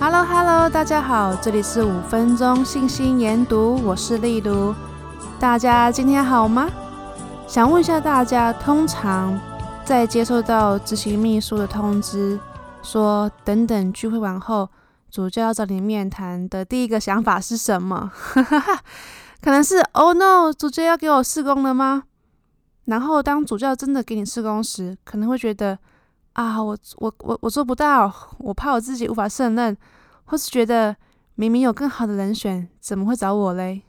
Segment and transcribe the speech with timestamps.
[0.00, 4.72] Hello Hello，大家好，这里是五分钟信心研读，我是丽茹。
[5.40, 6.70] 大家今天好吗？
[7.48, 9.36] 想问一下大家，通常
[9.84, 12.38] 在接收到执行秘书的通知，
[12.80, 14.70] 说等等聚会完后，
[15.10, 18.12] 主教要找你面谈的第一个想法是什么？
[19.42, 22.04] 可能是 Oh no，主教要给我试工了吗？
[22.84, 25.76] 然后当主教真的给你试工时，可能会觉得。
[26.38, 29.76] 啊，我我我我做不到，我怕我自己无法胜任，
[30.26, 30.96] 或是觉得
[31.34, 33.82] 明明有更好的人选，怎么会找我嘞？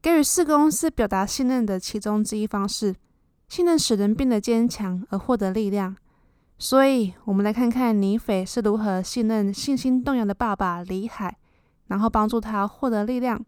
[0.00, 2.94] 给予事工是表达信任的其中之一方式，
[3.48, 5.96] 信任使人变得坚强而获得力量。
[6.60, 11.36] 所以，我们来看看尼斐是如何信任信心动摇的爸爸李海，
[11.88, 13.44] 然后帮助他获得力量。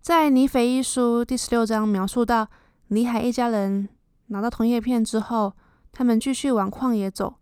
[0.00, 2.48] 在尼斐一书第十六章描述到
[2.88, 3.88] 李海一家人。
[4.32, 5.52] 拿到铜叶片之后，
[5.92, 7.34] 他们继续往旷野走。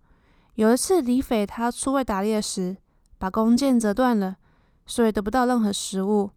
[0.56, 2.77] 有一次，李斐他出外打猎时，
[3.16, 4.36] 把弓箭折断了，
[4.84, 6.30] 所以得不到任何食物。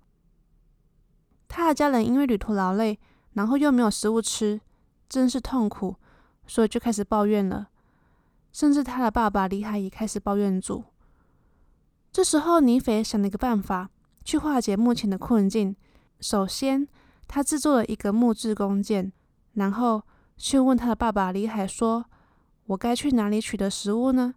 [1.48, 3.00] 他的家人因为旅途劳累，
[3.34, 4.62] 然后又没有食物吃，
[5.10, 5.96] 真是痛苦，
[6.46, 7.70] 所以就开始抱怨了。
[8.52, 10.84] 甚至他的爸爸李海也开始抱怨主。
[12.12, 13.90] 这时候，李斐想了一个办法，
[14.24, 15.76] 去化解目前的困境。
[16.20, 16.88] 首先，
[17.28, 19.12] 他制作了一个木质弓箭，
[19.54, 20.04] 然后。
[20.38, 22.06] 去问他的爸爸李海说
[22.68, 24.36] ：“我该去哪里取得食物呢？”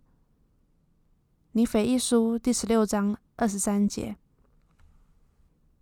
[1.53, 4.16] 尼斐一书第十六章二十三节。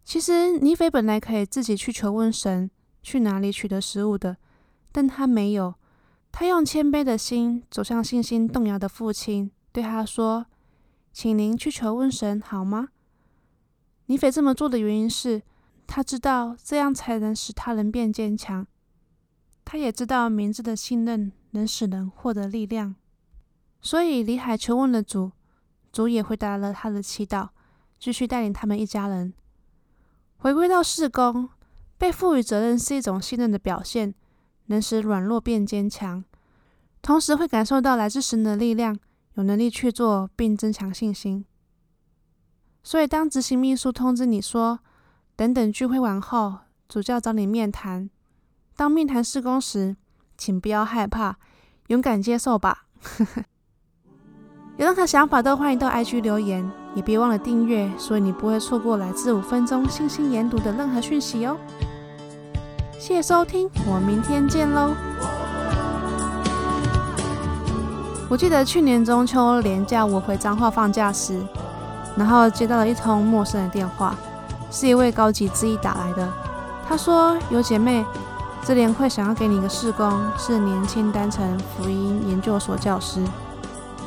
[0.04, 2.70] 其实尼斐本来可以自己去求问神
[3.02, 4.36] 去哪里取得食物的，
[4.92, 5.74] 但他没有。
[6.30, 10.46] 他用谦卑的心走向信心动摇的父亲，对他说
[11.12, 12.88] ：“请您去求问神好吗？”
[14.06, 15.42] 尼斐这么做的原因是，
[15.86, 18.66] 他知道这样才能使他人变坚强。
[19.64, 22.94] 他也知道名字的信任能使人获得力量，
[23.80, 25.32] 所以李海求问了主，
[25.92, 27.48] 主也回答了他的祈祷，
[27.98, 29.32] 继续带领他们一家人
[30.36, 31.50] 回归到事工。
[31.96, 34.14] 被赋予责任是一种信任的表现，
[34.66, 36.22] 能使软弱变坚强，
[37.00, 38.98] 同时会感受到来自神的力量，
[39.34, 41.46] 有能力去做并增强信心。
[42.82, 44.80] 所以，当执行秘书通知你说，
[45.36, 46.58] 等等聚会完后，
[46.88, 48.10] 主教找你面谈。
[48.76, 49.94] 当面谈施工时，
[50.36, 51.36] 请不要害怕，
[51.86, 52.86] 勇敢接受吧。
[54.76, 61.56] 有任何想法都欢迎到 IG 留言，也别忘了订阅，所以你不会错过来自五分钟信心研读的任何讯息哦。
[62.98, 64.92] 谢谢收听，我们明天见喽。
[68.28, 71.40] 我记得去年中秋连假，我回彰化放假时，
[72.16, 74.16] 然后接到了一通陌生的电话，
[74.72, 76.28] 是一位高级志义打来的，
[76.88, 78.04] 他说有姐妹。
[78.66, 83.22] 这联会想要给你一个试工，是年轻单程福音研究所教师，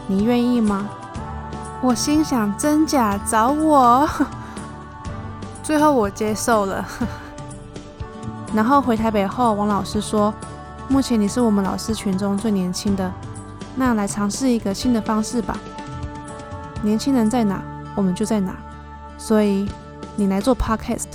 [0.07, 0.89] 你愿意吗？
[1.79, 4.09] 我心想真假找我，
[5.61, 6.83] 最后我接受了。
[8.51, 10.33] 然后回台北后，王老师说，
[10.87, 13.13] 目前你是我们老师群中最年轻的，
[13.75, 15.55] 那来尝试一个新的方式吧。
[16.81, 17.61] 年轻人在哪，
[17.93, 18.55] 我们就在哪，
[19.19, 19.69] 所以
[20.15, 21.05] 你来做 Podcast。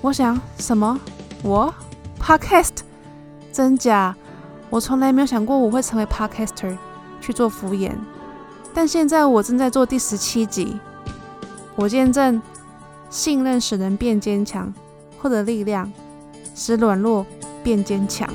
[0.00, 0.96] 我想什么？
[1.42, 1.74] 我
[2.20, 2.80] ？Podcast，
[3.52, 4.14] 真假？
[4.68, 6.76] 我从来没有想过我会成为 Podcaster
[7.20, 7.92] 去做敷衍，
[8.72, 10.78] 但现在我正在做第十七集。
[11.74, 12.40] 我见证
[13.08, 14.72] 信任使人变坚强，
[15.18, 15.90] 获得力量，
[16.54, 17.26] 使软弱
[17.64, 18.28] 变坚强。